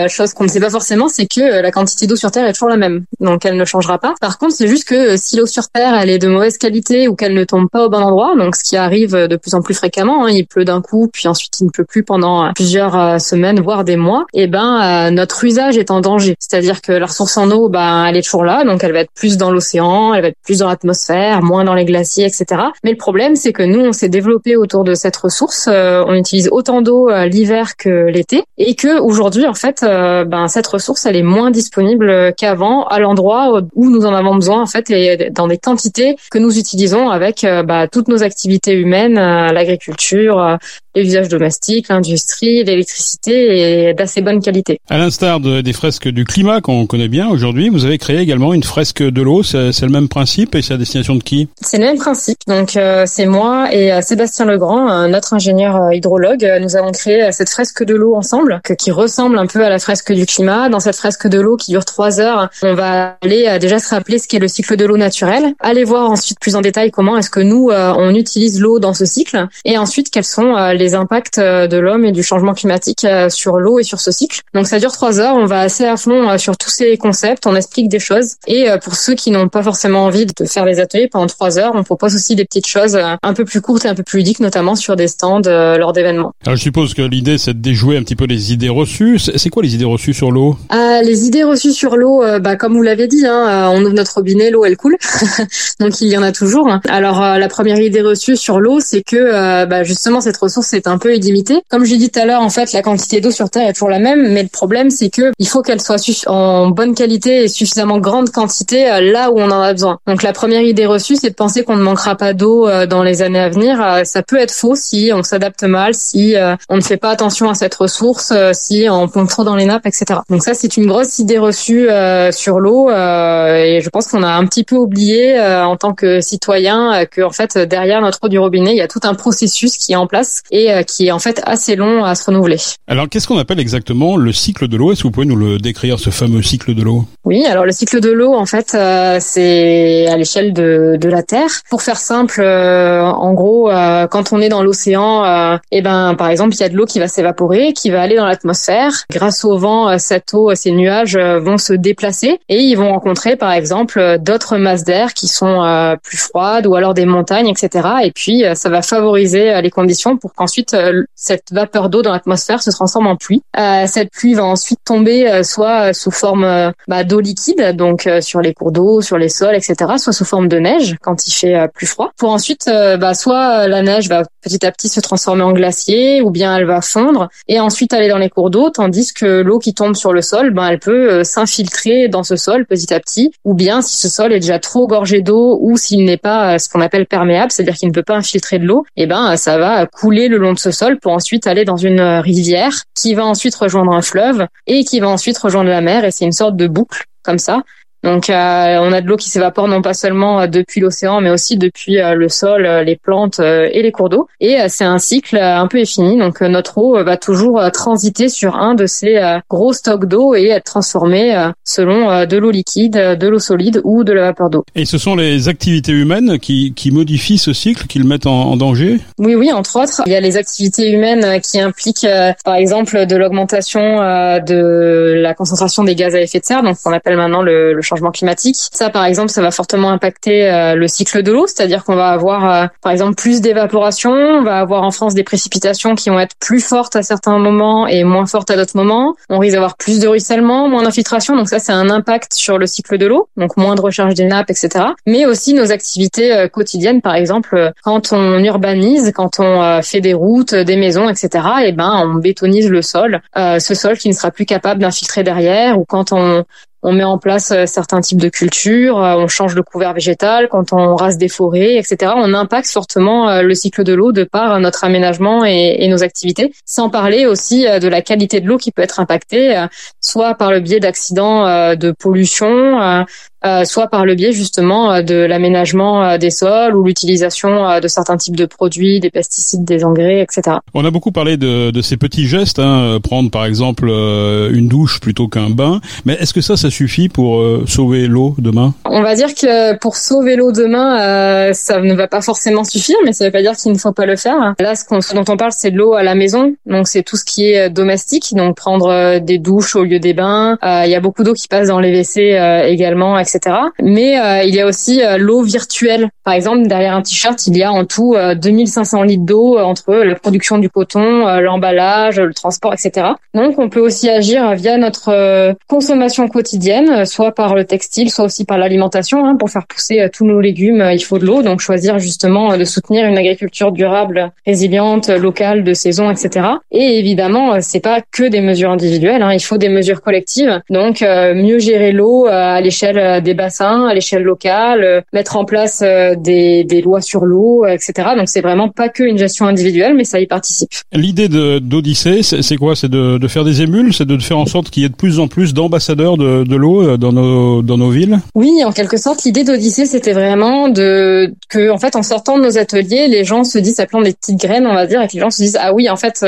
chose 0.09 0.33
qu'on 0.33 0.43
ne 0.43 0.49
sait 0.49 0.59
pas 0.59 0.69
forcément, 0.69 1.07
c'est 1.09 1.27
que 1.27 1.61
la 1.61 1.71
quantité 1.71 2.07
d'eau 2.07 2.15
sur 2.15 2.31
Terre 2.31 2.47
est 2.47 2.53
toujours 2.53 2.69
la 2.69 2.77
même, 2.77 3.05
donc 3.19 3.45
elle 3.45 3.57
ne 3.57 3.65
changera 3.65 3.97
pas. 3.99 4.13
Par 4.21 4.37
contre, 4.37 4.53
c'est 4.53 4.67
juste 4.67 4.82
que 4.83 5.17
si 5.17 5.37
l'eau 5.37 5.45
sur 5.45 5.67
Terre 5.67 5.95
elle 5.99 6.09
est 6.09 6.19
de 6.19 6.27
mauvaise 6.27 6.57
qualité 6.57 7.07
ou 7.07 7.15
qu'elle 7.15 7.33
ne 7.33 7.43
tombe 7.43 7.69
pas 7.69 7.85
au 7.85 7.89
bon 7.89 8.01
endroit, 8.01 8.35
donc 8.37 8.55
ce 8.55 8.63
qui 8.63 8.77
arrive 8.77 9.13
de 9.13 9.35
plus 9.35 9.53
en 9.53 9.61
plus 9.61 9.73
fréquemment, 9.73 10.25
hein, 10.25 10.29
il 10.31 10.45
pleut 10.45 10.65
d'un 10.65 10.81
coup 10.81 11.09
puis 11.11 11.27
ensuite 11.27 11.59
il 11.59 11.65
ne 11.65 11.69
pleut 11.69 11.85
plus 11.85 12.03
pendant 12.03 12.51
plusieurs 12.53 12.97
euh, 12.97 13.17
semaines 13.19 13.59
voire 13.59 13.83
des 13.83 13.95
mois, 13.95 14.25
et 14.33 14.43
eh 14.43 14.47
ben 14.47 14.81
euh, 14.81 15.11
notre 15.11 15.43
usage 15.43 15.77
est 15.77 15.91
en 15.91 16.01
danger. 16.01 16.35
C'est-à-dire 16.39 16.81
que 16.81 16.91
la 16.91 17.05
ressource 17.05 17.37
en 17.37 17.49
eau, 17.51 17.69
ben 17.69 18.05
elle 18.05 18.17
est 18.17 18.21
toujours 18.21 18.43
là, 18.43 18.63
donc 18.63 18.83
elle 18.83 18.93
va 18.93 18.99
être 18.99 19.11
plus 19.13 19.37
dans 19.37 19.51
l'océan, 19.51 20.13
elle 20.13 20.21
va 20.21 20.27
être 20.29 20.37
plus 20.43 20.59
dans 20.59 20.67
l'atmosphère, 20.67 21.41
moins 21.41 21.63
dans 21.63 21.73
les 21.73 21.85
glaciers, 21.85 22.25
etc. 22.25 22.61
Mais 22.83 22.91
le 22.91 22.97
problème 22.97 23.35
c'est 23.35 23.53
que 23.53 23.63
nous 23.63 23.79
on 23.79 23.93
s'est 23.93 24.09
développé 24.09 24.55
autour 24.55 24.83
de 24.83 24.93
cette 24.93 25.15
ressource, 25.17 25.67
euh, 25.71 26.03
on 26.07 26.13
utilise 26.15 26.49
autant 26.51 26.81
d'eau 26.81 27.09
l'hiver 27.25 27.75
que 27.77 28.07
l'été, 28.07 28.43
et 28.57 28.75
que 28.75 28.99
aujourd'hui 28.99 29.47
en 29.47 29.53
fait 29.53 29.81
ben 29.81 30.47
cette 30.47 30.67
ressource 30.67 31.05
elle 31.05 31.15
est 31.15 31.23
moins 31.23 31.51
disponible 31.51 32.33
qu'avant 32.35 32.85
à 32.85 32.99
l'endroit 32.99 33.61
où 33.75 33.89
nous 33.89 34.05
en 34.05 34.13
avons 34.13 34.35
besoin 34.35 34.65
fait 34.73 34.89
et 34.89 35.29
dans 35.29 35.47
des 35.47 35.57
quantités 35.57 36.15
que 36.31 36.39
nous 36.39 36.57
utilisons 36.57 37.09
avec 37.09 37.43
euh, 37.43 37.63
bah, 37.63 37.87
toutes 37.87 38.07
nos 38.07 38.23
activités 38.23 38.73
humaines, 38.73 39.17
euh, 39.17 39.51
l'agriculture, 39.51 40.39
euh, 40.39 40.57
les 40.95 41.03
usages 41.03 41.29
domestiques, 41.29 41.87
l'industrie, 41.89 42.63
l'électricité 42.63 43.89
et 43.89 43.93
d'assez 43.93 44.21
bonne 44.21 44.41
qualité. 44.41 44.79
À 44.89 44.97
l'instar 44.97 45.39
de, 45.39 45.61
des 45.61 45.73
fresques 45.73 46.07
du 46.07 46.25
climat 46.25 46.61
qu'on 46.61 46.85
connaît 46.85 47.07
bien 47.07 47.29
aujourd'hui, 47.29 47.69
vous 47.69 47.85
avez 47.85 47.97
créé 47.97 48.19
également 48.19 48.53
une 48.53 48.63
fresque 48.63 49.01
de 49.03 49.21
l'eau. 49.21 49.43
C'est 49.43 49.81
le 49.81 49.89
même 49.89 50.07
principe 50.07 50.55
et 50.55 50.61
c'est 50.61 50.73
à 50.73 50.77
destination 50.77 51.15
de 51.15 51.23
qui? 51.23 51.47
C'est 51.61 51.77
le 51.77 51.85
même 51.85 51.97
principe. 51.97 52.37
Donc 52.47 52.77
c'est 53.05 53.25
moi 53.25 53.73
et 53.73 54.01
Sébastien 54.01 54.45
Legrand, 54.45 55.07
notre 55.07 55.33
ingénieur 55.33 55.91
hydrologue. 55.93 56.47
Nous 56.61 56.75
avons 56.75 56.91
créé 56.91 57.31
cette 57.31 57.49
fresque 57.49 57.83
de 57.83 57.95
l'eau 57.95 58.15
ensemble, 58.15 58.61
qui 58.77 58.91
ressemble 58.91 59.37
un 59.37 59.47
peu 59.47 59.63
à 59.63 59.69
la 59.69 59.79
fresque 59.79 60.13
du 60.13 60.25
climat. 60.25 60.69
Dans 60.69 60.79
cette 60.79 60.95
fresque 60.95 61.27
de 61.27 61.39
l'eau 61.39 61.57
qui 61.57 61.71
dure 61.71 61.85
trois 61.85 62.19
heures, 62.19 62.49
on 62.61 62.73
va 62.73 63.17
aller 63.21 63.57
déjà 63.59 63.79
se 63.79 63.89
rappeler 63.89 64.19
ce 64.19 64.27
qu'est 64.27 64.39
le 64.39 64.47
cycle 64.47 64.75
de 64.75 64.85
l'eau 64.85 64.97
naturelle. 64.97 65.53
Allez 65.59 65.83
voir 65.83 66.09
ensuite 66.09 66.39
plus 66.39 66.55
en 66.55 66.61
détail 66.61 66.91
comment 66.91 67.17
est-ce 67.17 67.29
que 67.29 67.39
nous 67.39 67.69
euh, 67.69 67.93
on 67.97 68.13
utilise 68.13 68.59
l'eau 68.59 68.79
dans 68.79 68.93
ce 68.93 69.05
cycle 69.05 69.47
et 69.65 69.77
ensuite 69.77 70.09
quels 70.09 70.23
sont 70.23 70.55
euh, 70.55 70.73
les 70.83 70.93
impacts 70.95 71.37
euh, 71.37 71.67
de 71.67 71.77
l'homme 71.77 72.05
et 72.05 72.11
du 72.11 72.23
changement 72.23 72.53
climatique 72.53 73.05
sur 73.29 73.57
l'eau 73.57 73.79
et 73.79 73.83
sur 73.83 73.99
ce 73.99 74.11
cycle. 74.11 74.41
Donc 74.53 74.67
ça 74.67 74.79
dure 74.79 74.91
trois 74.91 75.19
heures, 75.19 75.35
on 75.35 75.45
va 75.45 75.61
assez 75.61 75.85
à 75.85 75.97
fond 75.97 76.37
sur 76.37 76.57
tous 76.57 76.69
ces 76.69 76.97
concepts, 76.97 77.47
on 77.47 77.55
explique 77.55 77.89
des 77.89 77.99
choses 77.99 78.35
et 78.47 78.67
pour 78.83 78.95
ceux 78.95 79.15
qui 79.15 79.31
n'ont 79.31 79.47
pas 79.49 79.63
forcément 79.63 80.05
envie 80.05 80.25
de 80.25 80.45
faire 80.45 80.65
les 80.65 80.79
ateliers 80.79 81.07
pendant 81.07 81.27
trois 81.27 81.57
heures, 81.57 81.71
on 81.73 81.83
propose 81.83 82.15
aussi 82.15 82.35
des 82.35 82.45
petites 82.45 82.67
choses 82.67 82.97
un 82.97 83.33
peu 83.33 83.45
plus 83.45 83.61
courtes 83.61 83.85
et 83.85 83.87
un 83.87 83.95
peu 83.95 84.03
plus 84.03 84.19
ludiques, 84.19 84.39
notamment 84.39 84.75
sur 84.75 84.95
des 84.95 85.07
stands 85.07 85.41
lors 85.45 85.93
d'événements. 85.93 86.33
Alors 86.45 86.55
je 86.55 86.61
suppose 86.61 86.93
que 86.93 87.01
l'idée 87.01 87.37
c'est 87.37 87.53
de 87.53 87.59
déjouer 87.59 87.97
un 87.97 88.03
petit 88.03 88.15
peu 88.15 88.25
les 88.25 88.53
idées 88.53 88.69
reçues. 88.69 89.19
C'est 89.19 89.49
quoi 89.49 89.63
les 89.63 89.75
idées 89.75 89.85
reçues 89.85 90.13
sur 90.13 90.31
l'eau? 90.31 90.57
Les 90.71 91.25
idées 91.25 91.43
reçues 91.43 91.71
sur 91.71 91.95
l'eau, 91.95 92.23
bah, 92.41 92.55
comme 92.55 92.73
vous 92.73 92.83
l'avez 92.83 93.07
dit, 93.07 93.25
hein, 93.25 93.69
on 93.73 93.83
ouvre 93.83 93.93
notre 93.93 94.15
robinet, 94.15 94.51
l'eau 94.51 94.65
elle 94.65 94.77
coule. 94.77 94.97
Donc 95.79 96.01
il 96.01 96.07
y 96.07 96.17
en 96.17 96.23
a 96.23 96.31
toujours. 96.31 96.69
Alors 96.89 97.23
euh, 97.23 97.37
la 97.37 97.47
première 97.47 97.79
idée 97.79 98.01
reçue 98.01 98.35
sur 98.35 98.59
l'eau, 98.59 98.79
c'est 98.79 99.03
que 99.03 99.15
euh, 99.15 99.65
bah, 99.65 99.83
justement 99.83 100.21
cette 100.21 100.37
ressource 100.37 100.72
est 100.73 100.87
un 100.87 100.97
peu 100.97 101.15
illimitée. 101.15 101.61
Comme 101.69 101.85
j'ai 101.85 101.97
dit 101.97 102.09
tout 102.09 102.19
à 102.19 102.25
l'heure, 102.25 102.41
en 102.41 102.49
fait, 102.49 102.73
la 102.73 102.81
quantité 102.81 103.21
d'eau 103.21 103.31
sur 103.31 103.49
Terre 103.49 103.69
est 103.69 103.73
toujours 103.73 103.89
la 103.89 103.99
même, 103.99 104.31
mais 104.33 104.43
le 104.43 104.49
problème 104.49 104.89
c'est 104.89 105.09
que 105.09 105.31
il 105.39 105.47
faut 105.47 105.61
qu'elle 105.61 105.81
soit 105.81 105.97
en 106.27 106.67
bonne 106.67 106.95
qualité 106.95 107.43
et 107.43 107.47
suffisamment 107.47 107.99
grande 107.99 108.29
quantité 108.29 108.89
euh, 108.89 109.01
là 109.01 109.31
où 109.31 109.39
on 109.39 109.51
en 109.51 109.61
a 109.61 109.73
besoin. 109.73 109.99
Donc 110.07 110.23
la 110.23 110.33
première 110.33 110.61
idée 110.61 110.85
reçue, 110.85 111.15
c'est 111.15 111.29
de 111.29 111.35
penser 111.35 111.63
qu'on 111.63 111.75
ne 111.75 111.83
manquera 111.83 112.15
pas 112.15 112.33
d'eau 112.33 112.67
dans 112.87 113.03
les 113.03 113.21
années 113.21 113.39
à 113.39 113.49
venir. 113.49 114.01
ça 114.05 114.23
peut 114.23 114.37
être 114.37 114.53
faux 114.53 114.75
si 114.75 115.11
on 115.13 115.23
s'adapte 115.23 115.63
mal, 115.63 115.93
si 115.93 116.35
on 116.69 116.75
ne 116.75 116.81
fait 116.81 116.97
pas 116.97 117.09
attention 117.09 117.49
à 117.49 117.55
cette 117.55 117.75
ressource, 117.75 118.33
si 118.53 118.87
on 118.89 119.07
pompe 119.07 119.29
trop 119.29 119.43
dans 119.43 119.55
les 119.55 119.65
nappes, 119.65 119.85
etc. 119.85 120.19
Donc 120.29 120.43
ça 120.43 120.53
c'est 120.53 120.77
une 120.77 120.87
grosse 120.87 121.19
idée 121.19 121.37
reçue 121.37 121.87
sur 122.31 122.59
l'eau 122.59 122.89
et 122.89 123.81
je 123.81 123.89
pense 123.89 124.07
qu'on 124.07 124.23
a 124.23 124.31
un 124.31 124.45
petit 124.45 124.63
peu 124.63 124.75
oublié 124.75 125.39
euh, 125.39 125.65
en 125.65 125.77
tant 125.77 125.93
que 125.93 126.21
citoyen 126.21 126.93
euh, 126.93 127.05
que 127.05 127.21
en 127.21 127.31
fait 127.31 127.57
derrière 127.57 128.01
notre 128.01 128.19
eau 128.23 128.27
du 128.27 128.39
robinet, 128.39 128.71
il 128.71 128.77
y 128.77 128.81
a 128.81 128.87
tout 128.87 128.99
un 129.03 129.13
processus 129.13 129.77
qui 129.77 129.93
est 129.93 129.95
en 129.95 130.07
place 130.07 130.41
et 130.51 130.62
euh, 130.71 130.83
qui 130.83 131.07
est 131.07 131.11
en 131.11 131.19
fait 131.19 131.41
assez 131.45 131.75
long 131.75 132.03
à 132.03 132.15
se 132.15 132.25
renouveler. 132.25 132.57
Alors 132.87 133.09
qu'est-ce 133.09 133.27
qu'on 133.27 133.37
appelle 133.37 133.59
exactement 133.59 134.17
le 134.17 134.31
cycle 134.31 134.67
de 134.67 134.77
l'eau? 134.77 134.91
Est-ce 134.91 135.01
que 135.01 135.07
vous 135.07 135.11
pouvez 135.11 135.25
nous 135.25 135.35
le 135.35 135.57
décrire 135.57 135.99
ce 135.99 136.09
fameux 136.09 136.41
cycle 136.41 136.75
de 136.75 136.83
l'eau? 136.83 137.05
Oui, 137.25 137.45
alors 137.45 137.65
le 137.65 137.71
cycle 137.71 137.99
de 137.99 138.11
l'eau 138.11 138.33
en 138.33 138.45
fait 138.45 138.77
c'est 139.19 140.07
à 140.07 140.17
l'échelle 140.17 140.53
de, 140.53 140.97
de 140.99 141.09
la 141.09 141.23
Terre. 141.23 141.49
Pour 141.69 141.81
faire 141.81 141.97
simple, 141.97 142.41
en 142.41 143.33
gros, 143.33 143.69
quand 144.11 144.33
on 144.33 144.41
est 144.41 144.49
dans 144.49 144.63
l'océan, 144.63 145.55
et 145.71 145.77
eh 145.77 145.81
ben 145.81 146.15
par 146.15 146.29
exemple 146.29 146.53
il 146.53 146.59
y 146.59 146.63
a 146.63 146.69
de 146.69 146.75
l'eau 146.75 146.85
qui 146.85 146.99
va 146.99 147.07
s'évaporer, 147.07 147.73
qui 147.73 147.89
va 147.89 148.01
aller 148.01 148.15
dans 148.15 148.25
l'atmosphère. 148.25 148.91
Grâce 149.09 149.45
au 149.45 149.57
vent, 149.57 149.97
cette 149.97 150.33
eau, 150.33 150.53
ces 150.55 150.71
nuages 150.71 151.17
vont 151.17 151.57
se 151.57 151.73
déplacer 151.73 152.39
et 152.49 152.59
ils 152.59 152.75
vont 152.75 152.89
rencontrer 152.89 153.35
par 153.35 153.51
exemple 153.51 154.17
d'autres 154.19 154.57
masses 154.57 154.83
d'air 154.83 155.13
qui 155.13 155.27
sont 155.27 155.63
euh, 155.63 155.95
plus 156.01 156.17
froides 156.17 156.67
ou 156.67 156.75
alors 156.75 156.93
des 156.93 157.05
montagnes, 157.05 157.47
etc. 157.47 157.87
Et 158.03 158.11
puis 158.11 158.45
euh, 158.45 158.55
ça 158.55 158.69
va 158.69 158.81
favoriser 158.81 159.53
euh, 159.53 159.61
les 159.61 159.69
conditions 159.69 160.17
pour 160.17 160.33
qu'ensuite 160.33 160.52
ensuite 160.53 160.75
cette 161.15 161.51
vapeur 161.51 161.89
d'eau 161.89 162.03
dans 162.03 162.11
l'atmosphère 162.11 162.61
se 162.61 162.69
transforme 162.69 163.07
en 163.07 163.15
pluie. 163.15 163.41
cette 163.87 164.11
pluie 164.11 164.35
va 164.35 164.45
ensuite 164.45 164.79
tomber 164.85 165.43
soit 165.43 165.93
sous 165.93 166.11
forme 166.11 166.73
bah, 166.87 167.03
d'eau 167.03 167.19
liquide, 167.19 167.75
donc 167.75 168.07
sur 168.21 168.39
les 168.39 168.53
cours 168.53 168.71
d'eau, 168.71 169.01
sur 169.01 169.17
les 169.17 169.29
sols, 169.29 169.55
etc., 169.55 169.75
soit 169.97 170.13
sous 170.13 170.25
forme 170.25 170.47
de 170.47 170.59
neige 170.59 170.95
quand 171.01 171.25
il 171.25 171.31
fait 171.31 171.67
plus 171.73 171.87
froid. 171.87 172.11
Pour 172.17 172.29
ensuite, 172.29 172.65
bah, 172.67 173.15
soit 173.15 173.67
la 173.67 173.81
neige 173.81 174.09
va 174.09 174.23
petit 174.43 174.63
à 174.63 174.71
petit 174.71 174.89
se 174.89 174.99
transformer 174.99 175.41
en 175.41 175.53
glacier, 175.53 176.21
ou 176.21 176.29
bien 176.29 176.55
elle 176.55 176.65
va 176.65 176.81
fondre 176.81 177.29
et 177.47 177.59
ensuite 177.59 177.93
aller 177.93 178.09
dans 178.09 178.19
les 178.19 178.29
cours 178.29 178.51
d'eau, 178.51 178.69
tandis 178.69 179.11
que 179.13 179.41
l'eau 179.41 179.57
qui 179.57 179.73
tombe 179.73 179.95
sur 179.95 180.13
le 180.13 180.21
sol, 180.21 180.51
ben 180.51 180.67
elle 180.67 180.79
peut 180.79 181.23
s'infiltrer 181.23 182.09
dans 182.09 182.23
ce 182.23 182.35
sol 182.35 182.67
petit 182.67 182.93
à 182.93 182.99
petit, 182.99 183.31
ou 183.43 183.55
bien 183.55 183.81
si 183.81 183.97
ce 183.97 184.07
sol 184.07 184.33
est 184.33 184.39
déjà 184.39 184.59
trop 184.59 184.85
gorgé 184.85 185.21
d'eau 185.21 185.57
ou 185.61 185.77
s'il 185.77 186.05
n'est 186.05 186.17
pas 186.17 186.59
ce 186.59 186.69
qu'on 186.69 186.81
appelle 186.81 187.07
perméable, 187.07 187.51
c'est-à-dire 187.51 187.75
qu'il 187.75 187.87
ne 187.87 187.93
peut 187.93 188.03
pas 188.03 188.15
infiltrer 188.15 188.59
de 188.59 188.65
l'eau, 188.65 188.85
et 188.95 189.03
eh 189.03 189.05
ben 189.07 189.35
ça 189.37 189.57
va 189.57 189.85
couler 189.85 190.27
le 190.27 190.37
long 190.43 190.53
de 190.53 190.59
ce 190.59 190.71
sol 190.71 190.99
pour 190.99 191.13
ensuite 191.13 191.47
aller 191.47 191.65
dans 191.65 191.77
une 191.77 192.01
rivière 192.01 192.83
qui 192.95 193.15
va 193.15 193.25
ensuite 193.25 193.55
rejoindre 193.55 193.93
un 193.93 194.01
fleuve 194.01 194.45
et 194.67 194.83
qui 194.83 194.99
va 194.99 195.09
ensuite 195.09 195.37
rejoindre 195.37 195.69
la 195.69 195.81
mer. 195.81 196.05
Et 196.05 196.11
c'est 196.11 196.25
une 196.25 196.31
sorte 196.31 196.55
de 196.55 196.67
boucle 196.67 197.05
comme 197.23 197.39
ça 197.39 197.63
donc 198.03 198.29
euh, 198.29 198.77
on 198.81 198.91
a 198.91 199.01
de 199.01 199.07
l'eau 199.07 199.15
qui 199.15 199.29
s'évapore 199.29 199.67
non 199.67 199.81
pas 199.81 199.93
seulement 199.93 200.41
euh, 200.41 200.47
depuis 200.47 200.81
l'océan, 200.81 201.21
mais 201.21 201.29
aussi 201.29 201.57
depuis 201.57 201.99
euh, 201.99 202.15
le 202.15 202.27
sol, 202.27 202.67
les 202.85 202.97
plantes 202.97 203.39
et 203.39 203.81
les 203.81 203.91
cours 203.91 204.09
d'eau. 204.09 204.27
Et 204.39 204.57
c'est 204.67 204.83
un 204.83 204.99
cycle 204.99 205.37
un 205.37 205.67
peu 205.67 205.79
infini. 205.79 206.17
Donc 206.17 206.41
notre 206.41 206.77
eau 206.77 207.03
va 207.03 207.17
toujours 207.17 207.61
transiter 207.71 208.29
sur 208.29 208.55
un 208.55 208.75
de 208.75 208.85
ces 208.85 209.19
gros 209.49 209.73
stocks 209.73 210.05
d'eau 210.05 210.35
et 210.35 210.47
être 210.47 210.65
transformée 210.65 211.49
selon 211.63 212.25
de 212.25 212.37
l'eau 212.37 212.51
liquide, 212.51 212.93
de 212.93 213.27
l'eau 213.27 213.39
solide 213.39 213.81
ou 213.83 214.03
de 214.03 214.13
la 214.13 214.23
vapeur 214.23 214.49
d'eau. 214.49 214.63
Et 214.75 214.85
ce 214.85 214.97
sont 214.97 215.15
les 215.15 215.47
activités 215.47 215.91
humaines 215.91 216.39
qui, 216.39 216.73
qui 216.75 216.91
modifient 216.91 217.37
ce 217.37 217.53
cycle, 217.53 217.87
qui 217.87 217.99
le 217.99 218.05
mettent 218.05 218.27
en, 218.27 218.51
en, 218.51 218.57
danger? 218.57 218.99
Oui, 219.17 219.35
oui, 219.35 219.51
entre 219.51 219.81
autres. 219.81 220.01
Il 220.05 220.11
y 220.11 220.15
a 220.15 220.21
les 220.21 220.37
activités 220.37 220.91
humaines 220.91 221.39
qui 221.41 221.59
impliquent, 221.59 222.07
par 222.43 222.55
exemple, 222.55 223.05
de 223.05 223.15
l'augmentation 223.15 223.81
de 223.81 225.13
la 225.17 225.33
concentration 225.33 225.83
des 225.83 225.95
gaz 225.95 226.15
à 226.15 226.21
effet 226.21 226.39
de 226.39 226.45
serre, 226.45 226.63
donc 226.63 226.77
qu'on 226.83 226.93
appelle 226.93 227.17
maintenant 227.17 227.41
le, 227.41 227.73
le 227.73 227.81
changement 227.93 228.11
climatique. 228.11 228.55
Ça, 228.71 228.89
par 228.89 229.05
exemple, 229.05 229.29
ça 229.29 229.41
va 229.41 229.51
fortement 229.51 229.91
impacter 229.91 230.49
euh, 230.49 230.75
le 230.75 230.87
cycle 230.87 231.21
de 231.21 231.31
l'eau, 231.31 231.45
c'est-à-dire 231.45 231.83
qu'on 231.83 231.95
va 231.95 232.09
avoir, 232.09 232.51
euh, 232.51 232.67
par 232.81 232.91
exemple, 232.91 233.15
plus 233.15 233.41
d'évaporation, 233.41 234.11
on 234.11 234.41
va 234.41 234.59
avoir 234.59 234.83
en 234.83 234.91
France 234.91 235.13
des 235.13 235.23
précipitations 235.23 235.93
qui 235.93 236.09
vont 236.09 236.19
être 236.19 236.35
plus 236.39 236.59
fortes 236.59 236.95
à 236.95 237.03
certains 237.03 237.37
moments 237.37 237.87
et 237.87 238.03
moins 238.03 238.25
fortes 238.25 238.49
à 238.49 238.55
d'autres 238.55 238.75
moments. 238.75 239.15
On 239.29 239.37
risque 239.37 239.53
d'avoir 239.53 239.77
plus 239.77 239.99
de 239.99 240.07
ruissellement, 240.07 240.67
moins 240.67 240.83
d'infiltration, 240.83 241.35
donc 241.35 241.49
ça, 241.49 241.59
c'est 241.59 241.71
un 241.71 241.89
impact 241.89 242.33
sur 242.33 242.57
le 242.57 242.65
cycle 242.65 242.97
de 242.97 243.05
l'eau, 243.05 243.27
donc 243.37 243.57
moins 243.57 243.75
de 243.75 243.81
recharge 243.81 244.15
des 244.15 244.25
nappes, 244.25 244.49
etc. 244.49 244.85
Mais 245.05 245.25
aussi 245.25 245.53
nos 245.53 245.71
activités 245.71 246.33
euh, 246.33 246.47
quotidiennes, 246.47 247.01
par 247.01 247.15
exemple, 247.15 247.71
quand 247.83 248.11
on 248.11 248.43
urbanise, 248.43 249.11
quand 249.13 249.39
on 249.39 249.81
fait 249.83 250.01
des 250.01 250.13
routes, 250.13 250.55
des 250.55 250.75
maisons, 250.75 251.09
etc. 251.09 251.29
Et 251.61 251.67
eh 251.67 251.71
ben, 251.71 251.91
on 252.05 252.15
bétonise 252.15 252.69
le 252.69 252.81
sol, 252.81 253.21
ce 253.35 253.75
sol 253.75 253.97
qui 253.97 254.09
ne 254.09 254.13
sera 254.13 254.31
plus 254.31 254.45
capable 254.45 254.81
d'infiltrer 254.81 255.23
derrière, 255.23 255.79
ou 255.79 255.85
quand 255.85 256.11
on 256.11 256.43
on 256.83 256.91
met 256.91 257.03
en 257.03 257.17
place 257.17 257.51
euh, 257.51 257.65
certains 257.65 258.01
types 258.01 258.21
de 258.21 258.29
cultures, 258.29 259.01
euh, 259.01 259.15
on 259.15 259.27
change 259.27 259.55
le 259.55 259.63
couvert 259.63 259.93
végétal, 259.93 260.49
quand 260.49 260.73
on 260.73 260.95
rase 260.95 261.17
des 261.17 261.29
forêts, 261.29 261.77
etc. 261.77 262.11
On 262.15 262.33
impacte 262.33 262.69
fortement 262.69 263.29
euh, 263.29 263.41
le 263.41 263.55
cycle 263.55 263.83
de 263.83 263.93
l'eau 263.93 264.11
de 264.11 264.23
par 264.23 264.59
notre 264.59 264.83
aménagement 264.83 265.45
et, 265.45 265.77
et, 265.79 265.87
nos 265.87 266.03
activités, 266.03 266.53
sans 266.65 266.89
parler 266.89 267.25
aussi 267.25 267.63
de 267.63 267.87
la 267.87 268.01
qualité 268.01 268.41
de 268.41 268.47
l'eau 268.47 268.57
qui 268.57 268.71
peut 268.71 268.81
être 268.81 268.99
impactée, 268.99 269.65
soit 270.13 270.35
par 270.35 270.51
le 270.51 270.59
biais 270.59 270.79
d'accidents 270.79 271.75
de 271.75 271.91
pollution, 271.91 273.05
euh, 273.45 273.65
soit 273.65 273.87
par 273.87 274.05
le 274.05 274.15
biais 274.15 274.31
justement 274.31 274.93
euh, 274.93 275.01
de 275.01 275.15
l'aménagement 275.15 276.01
euh, 276.01 276.17
des 276.17 276.29
sols 276.29 276.77
ou 276.77 276.85
l'utilisation 276.85 277.79
de 277.81 277.87
certains 277.89 278.15
types 278.15 278.37
de 278.37 278.45
produits, 278.45 279.01
des 279.01 279.09
pesticides, 279.09 279.65
des 279.65 279.83
engrais, 279.83 280.21
etc. 280.21 280.57
On 280.73 280.85
a 280.85 280.91
beaucoup 280.91 281.11
parlé 281.11 281.35
de, 281.35 281.69
de 281.71 281.81
ces 281.81 281.97
petits 281.97 282.25
gestes, 282.25 282.59
hein, 282.59 282.99
prendre 283.03 283.29
par 283.29 283.45
exemple 283.45 283.89
une 283.89 284.67
douche 284.67 284.99
plutôt 285.01 285.27
qu'un 285.27 285.49
bain, 285.49 285.81
mais 286.05 286.13
est-ce 286.13 286.33
que 286.33 286.41
ça, 286.41 286.55
ça 286.55 286.69
suffit 286.69 287.09
pour 287.09 287.43
sauver 287.67 288.07
l'eau 288.07 288.35
demain? 288.37 288.73
On 288.85 289.01
va 289.01 289.15
dire 289.15 289.33
que 289.33 289.75
pour 289.77 289.97
sauver 289.97 290.35
l'eau 290.35 290.51
demain, 290.51 291.51
ça 291.53 291.81
ne 291.81 291.93
va 291.93 292.07
pas 292.07 292.21
forcément 292.21 292.63
suffire, 292.63 292.97
mais 293.05 293.13
ça 293.13 293.25
ne 293.25 293.29
veut 293.29 293.33
pas 293.33 293.41
dire 293.41 293.55
qu'il 293.55 293.71
ne 293.71 293.77
faut 293.77 293.91
pas 293.91 294.05
le 294.05 294.15
faire. 294.15 294.55
Là, 294.59 294.75
ce, 294.75 294.83
ce 295.01 295.13
dont 295.13 295.25
on 295.27 295.37
parle, 295.37 295.51
c'est 295.55 295.71
de 295.71 295.77
l'eau 295.77 295.93
à 295.93 296.03
la 296.03 296.15
maison, 296.15 296.55
donc 296.65 296.87
c'est 296.87 297.03
tout 297.03 297.17
ce 297.17 297.25
qui 297.25 297.45
est 297.51 297.69
domestique, 297.69 298.33
donc 298.35 298.55
prendre 298.55 299.19
des 299.19 299.37
douches 299.37 299.75
au 299.75 299.83
lieu 299.83 299.99
des 300.03 300.13
bains. 300.13 300.57
Il 300.63 300.89
y 300.89 300.95
a 300.95 300.99
beaucoup 300.99 301.23
d'eau 301.23 301.33
qui 301.33 301.47
passe 301.47 301.69
dans 301.69 301.79
les 301.79 301.91
WC 301.91 302.63
également, 302.67 303.17
etc. 303.17 303.55
Mais 303.81 304.19
euh, 304.19 304.43
il 304.43 304.53
y 304.53 304.61
a 304.61 304.65
aussi 304.65 305.01
euh, 305.03 305.17
l'eau 305.17 305.41
virtuelle. 305.41 306.09
Par 306.23 306.33
exemple, 306.33 306.67
derrière 306.67 306.95
un 306.95 307.01
t-shirt, 307.01 307.47
il 307.47 307.57
y 307.57 307.63
a 307.63 307.71
en 307.71 307.85
tout 307.85 308.15
2500 308.15 309.01
euh, 309.01 309.05
litres 309.05 309.25
d'eau 309.25 309.57
entre 309.57 309.93
la 309.93 310.15
production 310.15 310.57
du 310.57 310.69
coton, 310.69 311.25
l'emballage, 311.39 312.19
le 312.19 312.33
transport, 312.33 312.73
etc. 312.73 313.07
Donc, 313.33 313.59
on 313.59 313.69
peut 313.69 313.79
aussi 313.79 314.09
agir 314.09 314.53
via 314.55 314.77
notre 314.77 315.55
consommation 315.67 316.27
quotidienne, 316.27 317.05
soit 317.05 317.33
par 317.33 317.55
le 317.55 317.65
textile, 317.65 318.09
soit 318.09 318.25
aussi 318.25 318.45
par 318.45 318.57
l'alimentation. 318.57 319.25
Hein. 319.25 319.35
Pour 319.35 319.49
faire 319.49 319.65
pousser 319.67 320.07
tous 320.13 320.25
nos 320.25 320.39
légumes, 320.39 320.87
il 320.91 321.03
faut 321.03 321.19
de 321.19 321.25
l'eau. 321.25 321.41
Donc, 321.41 321.59
choisir 321.59 321.99
justement 321.99 322.55
de 322.57 322.63
soutenir 322.63 323.05
une 323.05 323.17
agriculture 323.17 323.71
durable, 323.71 324.31
résiliente, 324.45 325.09
locale, 325.09 325.63
de 325.63 325.73
saison, 325.73 326.09
etc. 326.09 326.47
Et 326.71 326.99
évidemment, 326.99 327.59
c'est 327.61 327.81
pas 327.81 327.99
que 328.11 328.23
des 328.23 328.41
mesures 328.41 328.71
individuelles. 328.71 329.21
Hein. 329.21 329.33
Il 329.33 329.41
faut 329.41 329.57
des 329.57 329.69
mesures 329.69 329.92
collectives. 330.01 330.61
Donc, 330.69 331.01
mieux 331.01 331.59
gérer 331.59 331.91
l'eau 331.91 332.25
à 332.27 332.59
l'échelle 332.61 333.21
des 333.21 333.33
bassins 333.33 333.53
à 333.63 333.93
l'échelle 333.93 334.23
locale, 334.23 334.83
euh, 334.83 335.01
mettre 335.13 335.35
en 335.37 335.45
place 335.45 335.81
euh, 335.83 336.15
des, 336.15 336.63
des 336.63 336.81
lois 336.81 337.01
sur 337.01 337.25
l'eau, 337.25 337.65
etc. 337.65 338.09
Donc 338.17 338.27
c'est 338.27 338.41
vraiment 338.41 338.69
pas 338.69 338.89
que 338.89 339.03
une 339.03 339.17
gestion 339.17 339.45
individuelle, 339.45 339.95
mais 339.95 340.03
ça 340.03 340.19
y 340.19 340.27
participe. 340.27 340.69
L'idée 340.91 341.27
d'Odyssée, 341.29 342.21
c'est 342.23 342.55
quoi? 342.57 342.75
C'est 342.75 342.89
de, 342.89 343.17
de, 343.17 343.27
faire 343.27 343.43
des 343.43 343.61
émules, 343.61 343.93
c'est 343.93 344.05
de 344.05 344.17
faire 344.17 344.37
en 344.37 344.45
sorte 344.45 344.69
qu'il 344.69 344.83
y 344.83 344.85
ait 344.85 344.89
de 344.89 344.95
plus 344.95 345.19
en 345.19 345.27
plus 345.27 345.53
d'ambassadeurs 345.53 346.17
de, 346.17 346.43
de 346.43 346.55
l'eau 346.55 346.83
euh, 346.83 346.97
dans 346.97 347.11
nos, 347.11 347.61
dans 347.61 347.77
nos 347.77 347.89
villes? 347.89 348.19
Oui, 348.35 348.63
en 348.65 348.71
quelque 348.71 348.97
sorte, 348.97 349.23
l'idée 349.23 349.43
d'Odyssée, 349.43 349.85
c'était 349.85 350.13
vraiment 350.13 350.69
de 350.69 351.33
que, 351.49 351.69
en 351.69 351.77
fait, 351.77 351.95
en 351.95 352.03
sortant 352.03 352.37
de 352.37 352.43
nos 352.43 352.57
ateliers, 352.57 353.07
les 353.07 353.23
gens 353.23 353.43
se 353.43 353.57
disent, 353.57 353.75
ça 353.75 353.85
plante 353.85 354.03
des 354.03 354.13
petites 354.13 354.39
graines, 354.39 354.67
on 354.67 354.73
va 354.73 354.87
dire, 354.87 355.01
et 355.01 355.07
que 355.07 355.13
les 355.13 355.19
gens 355.19 355.31
se 355.31 355.41
disent, 355.41 355.57
ah 355.59 355.73
oui, 355.73 355.89
en 355.89 355.95
fait, 355.95 356.25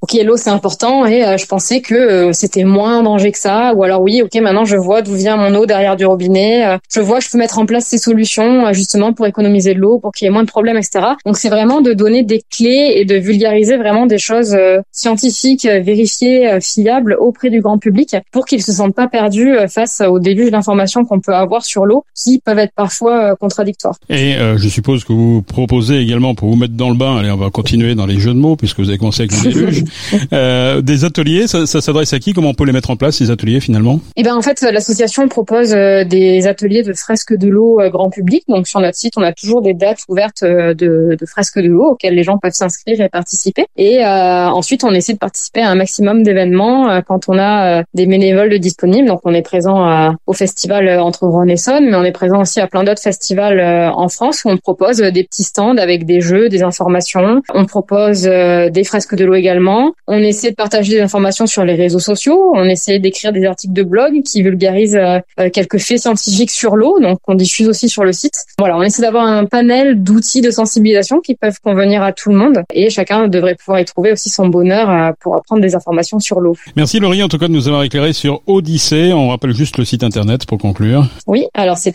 ok 0.00 0.16
l'eau 0.24 0.36
c'est 0.36 0.50
important 0.50 1.06
et 1.06 1.24
euh, 1.24 1.36
je 1.36 1.46
pensais 1.46 1.80
que 1.80 1.94
euh, 1.94 2.32
c'était 2.32 2.64
moins 2.64 2.98
en 2.98 3.02
danger 3.02 3.32
que 3.32 3.38
ça. 3.38 3.74
Ou 3.74 3.82
alors 3.82 4.00
oui 4.00 4.22
ok 4.22 4.34
maintenant 4.40 4.64
je 4.64 4.76
vois 4.76 5.02
d'où 5.02 5.14
vient 5.14 5.36
mon 5.36 5.54
eau 5.54 5.66
derrière 5.66 5.96
du 5.96 6.06
robinet. 6.06 6.66
Euh, 6.66 6.78
je 6.92 7.00
vois 7.00 7.20
je 7.20 7.28
peux 7.28 7.38
mettre 7.38 7.58
en 7.58 7.66
place 7.66 7.86
ces 7.86 7.98
solutions 7.98 8.72
justement 8.72 9.12
pour 9.12 9.26
économiser 9.26 9.74
de 9.74 9.80
l'eau 9.80 9.98
pour 9.98 10.12
qu'il 10.12 10.26
y 10.26 10.28
ait 10.28 10.32
moins 10.32 10.44
de 10.44 10.48
problèmes 10.48 10.76
etc 10.76 11.00
donc 11.24 11.36
c'est 11.36 11.48
vraiment 11.48 11.80
de 11.80 11.92
donner 11.92 12.22
des 12.22 12.42
clés 12.50 12.92
et 12.96 13.04
de 13.04 13.16
vulgariser 13.16 13.76
vraiment 13.76 14.06
des 14.06 14.18
choses 14.18 14.56
scientifiques 14.92 15.66
vérifiées 15.66 16.58
fiables 16.60 17.16
auprès 17.18 17.50
du 17.50 17.60
grand 17.60 17.78
public 17.78 18.16
pour 18.32 18.46
qu'ils 18.46 18.62
se 18.62 18.72
sentent 18.72 18.94
pas 18.94 19.08
perdus 19.08 19.56
face 19.68 20.00
au 20.00 20.18
déluge 20.18 20.50
d'informations 20.50 21.04
qu'on 21.04 21.20
peut 21.20 21.34
avoir 21.34 21.64
sur 21.64 21.86
l'eau 21.86 22.04
qui 22.14 22.38
peuvent 22.38 22.58
être 22.58 22.74
parfois 22.74 23.36
contradictoires. 23.36 23.96
Et 24.08 24.34
je 24.56 24.68
suppose 24.68 25.04
que 25.04 25.12
vous 25.12 25.42
proposez 25.42 25.98
également 25.98 26.34
pour 26.34 26.48
vous 26.48 26.56
mettre 26.56 26.74
dans 26.74 26.90
le 26.90 26.96
bain. 26.96 27.16
Allez 27.16 27.30
on 27.30 27.36
va 27.36 27.50
continuer 27.50 27.94
dans 27.94 28.06
les 28.06 28.18
jeux 28.18 28.34
de 28.34 28.38
mots 28.38 28.56
puisque 28.56 28.80
vous 28.80 28.88
avez 28.88 28.98
commencé 28.98 29.22
avec 29.22 29.32
le 29.44 29.52
déluge 29.52 29.84
Euh, 30.32 30.80
des 30.80 31.04
ateliers, 31.04 31.46
ça, 31.46 31.66
ça 31.66 31.80
s'adresse 31.80 32.12
à 32.12 32.18
qui? 32.18 32.32
Comment 32.32 32.50
on 32.50 32.54
peut 32.54 32.64
les 32.64 32.72
mettre 32.72 32.90
en 32.90 32.96
place 32.96 33.16
ces 33.16 33.30
ateliers 33.30 33.60
finalement? 33.60 34.00
Eh 34.16 34.22
ben 34.22 34.34
en 34.34 34.42
fait, 34.42 34.60
l'association 34.62 35.26
propose 35.28 35.72
euh, 35.74 36.04
des 36.04 36.46
ateliers 36.46 36.82
de 36.82 36.92
fresques 36.92 37.36
de 37.36 37.48
l'eau 37.48 37.80
euh, 37.80 37.90
grand 37.90 38.10
public. 38.10 38.44
Donc 38.48 38.66
sur 38.66 38.80
notre 38.80 38.96
site, 38.96 39.14
on 39.16 39.22
a 39.22 39.32
toujours 39.32 39.62
des 39.62 39.74
dates 39.74 40.00
ouvertes 40.08 40.44
de, 40.44 41.16
de 41.18 41.26
fresques 41.26 41.58
de 41.58 41.68
l'eau 41.68 41.92
auxquelles 41.92 42.14
les 42.14 42.22
gens 42.22 42.38
peuvent 42.38 42.52
s'inscrire 42.52 43.00
et 43.00 43.08
participer. 43.08 43.66
Et 43.76 44.04
ensuite, 44.04 44.84
on 44.84 44.92
essaie 44.92 45.12
de 45.12 45.18
participer 45.18 45.60
à 45.60 45.70
un 45.70 45.74
maximum 45.74 46.22
d'événements 46.22 47.00
quand 47.06 47.28
on 47.28 47.38
a 47.38 47.82
des 47.94 48.06
bénévoles 48.06 48.58
disponibles. 48.58 49.08
Donc 49.08 49.20
on 49.24 49.34
est 49.34 49.42
présent 49.42 50.14
au 50.26 50.32
festival 50.32 50.88
entre 51.00 51.26
Rhône 51.26 51.50
et 51.50 51.56
Saône, 51.56 51.86
mais 51.90 51.96
on 51.96 52.04
est 52.04 52.12
présent 52.12 52.40
aussi 52.40 52.60
à 52.60 52.66
plein 52.66 52.84
d'autres 52.84 53.02
festivals 53.02 53.60
en 53.94 54.08
France 54.08 54.42
où 54.44 54.50
on 54.50 54.56
propose 54.56 54.98
des 54.98 55.24
petits 55.24 55.44
stands 55.44 55.76
avec 55.76 56.06
des 56.06 56.20
jeux, 56.20 56.48
des 56.48 56.62
informations. 56.62 57.42
On 57.54 57.66
propose 57.66 58.22
des 58.22 58.84
fresques 58.84 59.14
de 59.14 59.24
l'eau 59.24 59.34
également 59.34 59.77
on 60.06 60.18
essaie 60.18 60.50
de 60.50 60.56
partager 60.56 60.94
des 60.94 61.00
informations 61.00 61.46
sur 61.46 61.64
les 61.64 61.74
réseaux 61.74 61.98
sociaux. 61.98 62.52
On 62.54 62.64
essaie 62.64 62.98
d'écrire 62.98 63.32
des 63.32 63.44
articles 63.44 63.72
de 63.72 63.82
blog 63.82 64.22
qui 64.22 64.42
vulgarisent 64.42 64.96
euh, 64.96 65.18
euh, 65.40 65.50
quelques 65.50 65.78
faits 65.78 66.00
scientifiques 66.00 66.50
sur 66.50 66.76
l'eau, 66.76 66.98
donc 67.00 67.18
on 67.26 67.34
diffuse 67.34 67.68
aussi 67.68 67.88
sur 67.88 68.04
le 68.04 68.12
site. 68.12 68.44
Voilà, 68.58 68.76
on 68.76 68.82
essaie 68.82 69.02
d'avoir 69.02 69.26
un 69.26 69.44
panel 69.44 70.02
d'outils 70.02 70.40
de 70.40 70.50
sensibilisation 70.50 71.20
qui 71.20 71.34
peuvent 71.34 71.58
convenir 71.62 72.02
à 72.02 72.12
tout 72.12 72.30
le 72.30 72.36
monde 72.36 72.62
et 72.72 72.90
chacun 72.90 73.28
devrait 73.28 73.54
pouvoir 73.54 73.80
y 73.80 73.84
trouver 73.84 74.12
aussi 74.12 74.30
son 74.30 74.48
bonheur 74.48 74.90
euh, 74.90 75.10
pour 75.20 75.36
apprendre 75.36 75.62
des 75.62 75.74
informations 75.74 76.18
sur 76.18 76.40
l'eau. 76.40 76.54
Merci 76.76 77.00
Laurie 77.00 77.22
en 77.22 77.28
tout 77.28 77.38
cas 77.38 77.48
de 77.48 77.52
nous 77.52 77.68
avoir 77.68 77.82
éclairé 77.82 78.12
sur 78.12 78.42
Odyssée. 78.46 79.12
On 79.12 79.28
rappelle 79.28 79.54
juste 79.54 79.78
le 79.78 79.84
site 79.84 80.02
internet 80.02 80.46
pour 80.46 80.58
conclure. 80.58 81.06
Oui, 81.26 81.46
alors 81.54 81.76
c'est 81.76 81.92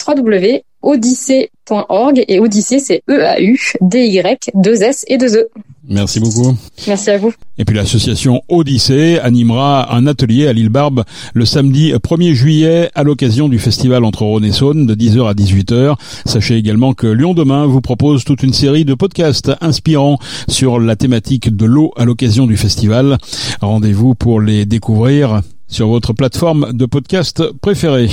www.odyssée.org 0.83 2.25
et 2.27 2.39
Odyssée 2.39 2.79
c'est 2.79 3.03
E 3.09 3.23
A 3.25 3.41
U 3.41 3.57
D 3.81 4.05
Y 4.05 4.51
2 4.53 4.83
S 4.83 5.05
et 5.07 5.17
2 5.17 5.35
E. 5.35 5.49
Merci 5.85 6.21
beaucoup. 6.21 6.55
Merci 6.87 7.09
à 7.09 7.17
vous. 7.17 7.33
Et 7.57 7.65
puis 7.65 7.75
l'association 7.75 8.41
Odyssée 8.47 9.19
animera 9.19 9.93
un 9.93 10.07
atelier 10.07 10.47
à 10.47 10.53
l'île 10.53 10.69
Barbe 10.69 11.03
le 11.33 11.45
samedi 11.45 11.91
1er 11.91 12.33
juillet 12.33 12.89
à 12.95 13.03
l'occasion 13.03 13.49
du 13.49 13.59
festival 13.59 14.05
entre 14.05 14.23
Rhône 14.23 14.45
et 14.45 14.53
Saône 14.53 14.85
de 14.85 14.95
10h 14.95 15.29
à 15.29 15.33
18h. 15.33 15.95
Sachez 16.25 16.55
également 16.55 16.93
que 16.93 17.07
Lyon 17.07 17.33
Demain 17.33 17.65
vous 17.65 17.81
propose 17.81 18.23
toute 18.23 18.43
une 18.43 18.53
série 18.53 18.85
de 18.85 18.93
podcasts 18.93 19.51
inspirants 19.59 20.19
sur 20.47 20.79
la 20.79 20.95
thématique 20.95 21.53
de 21.53 21.65
l'eau 21.65 21.91
à 21.97 22.05
l'occasion 22.05 22.47
du 22.47 22.55
festival. 22.55 23.17
Rendez-vous 23.61 24.15
pour 24.15 24.39
les 24.39 24.65
découvrir 24.65 25.41
sur 25.67 25.89
votre 25.89 26.13
plateforme 26.13 26.71
de 26.71 26.85
podcast 26.85 27.43
préférée 27.61 28.09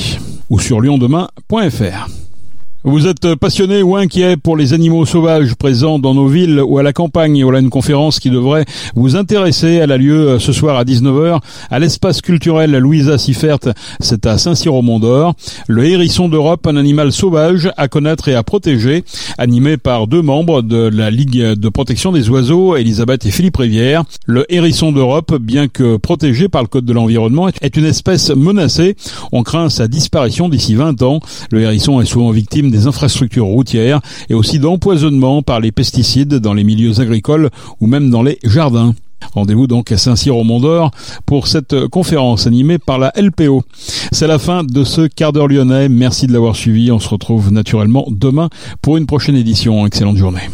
ou 0.48 0.58
sur 0.58 0.80
lyondemain.fr. 0.80 2.29
Vous 2.82 3.06
êtes 3.06 3.34
passionné 3.34 3.82
ou 3.82 3.96
inquiet 3.96 4.38
pour 4.38 4.56
les 4.56 4.72
animaux 4.72 5.04
sauvages 5.04 5.54
présents 5.54 5.98
dans 5.98 6.14
nos 6.14 6.28
villes 6.28 6.62
ou 6.66 6.78
à 6.78 6.82
la 6.82 6.94
campagne 6.94 7.44
Voilà 7.44 7.58
une 7.58 7.68
conférence 7.68 8.18
qui 8.18 8.30
devrait 8.30 8.64
vous 8.94 9.16
intéresser. 9.16 9.74
Elle 9.74 9.92
a 9.92 9.98
lieu 9.98 10.38
ce 10.38 10.54
soir 10.54 10.78
à 10.78 10.84
19h 10.84 11.40
à 11.70 11.78
l'espace 11.78 12.22
culturel 12.22 12.70
Louisa 12.70 13.18
Siffert. 13.18 13.58
C'est 14.00 14.24
à 14.24 14.38
Saint-Cyr-au-Mont-d'Or. 14.38 15.34
Le 15.68 15.84
hérisson 15.84 16.30
d'Europe, 16.30 16.66
un 16.66 16.76
animal 16.76 17.12
sauvage 17.12 17.70
à 17.76 17.86
connaître 17.88 18.28
et 18.28 18.34
à 18.34 18.42
protéger, 18.42 19.04
animé 19.36 19.76
par 19.76 20.06
deux 20.06 20.22
membres 20.22 20.62
de 20.62 20.88
la 20.88 21.10
Ligue 21.10 21.38
de 21.38 21.68
protection 21.68 22.12
des 22.12 22.30
oiseaux, 22.30 22.76
Elisabeth 22.76 23.26
et 23.26 23.30
Philippe 23.30 23.58
Rivière. 23.58 24.04
Le 24.24 24.46
hérisson 24.48 24.90
d'Europe, 24.90 25.36
bien 25.38 25.68
que 25.68 25.98
protégé 25.98 26.48
par 26.48 26.62
le 26.62 26.68
Code 26.68 26.86
de 26.86 26.94
l'environnement, 26.94 27.48
est 27.60 27.76
une 27.76 27.84
espèce 27.84 28.30
menacée. 28.30 28.96
On 29.32 29.42
craint 29.42 29.68
sa 29.68 29.86
disparition 29.86 30.48
d'ici 30.48 30.76
20 30.76 31.02
ans. 31.02 31.20
Le 31.50 31.60
hérisson 31.60 32.00
est 32.00 32.06
souvent 32.06 32.30
victime 32.30 32.69
des 32.70 32.86
infrastructures 32.86 33.46
routières 33.46 34.00
et 34.28 34.34
aussi 34.34 34.58
d'empoisonnement 34.58 35.42
par 35.42 35.60
les 35.60 35.72
pesticides 35.72 36.34
dans 36.34 36.54
les 36.54 36.64
milieux 36.64 37.00
agricoles 37.00 37.50
ou 37.80 37.86
même 37.86 38.10
dans 38.10 38.22
les 38.22 38.38
jardins. 38.44 38.94
Rendez-vous 39.34 39.66
donc 39.66 39.92
à 39.92 39.98
Saint-Cyr-au-Mont-d'Or 39.98 40.90
pour 41.26 41.46
cette 41.46 41.86
conférence 41.88 42.46
animée 42.46 42.78
par 42.78 42.98
la 42.98 43.12
LPO. 43.16 43.62
C'est 44.12 44.26
la 44.26 44.38
fin 44.38 44.64
de 44.64 44.82
ce 44.84 45.02
quart 45.02 45.32
d'heure 45.32 45.48
lyonnais. 45.48 45.88
Merci 45.88 46.26
de 46.26 46.32
l'avoir 46.32 46.56
suivi. 46.56 46.90
On 46.90 46.98
se 46.98 47.08
retrouve 47.08 47.52
naturellement 47.52 48.06
demain 48.10 48.48
pour 48.82 48.96
une 48.96 49.06
prochaine 49.06 49.36
édition. 49.36 49.86
Excellente 49.86 50.16
journée. 50.16 50.48